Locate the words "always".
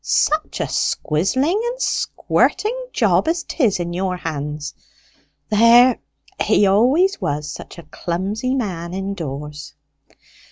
6.65-7.21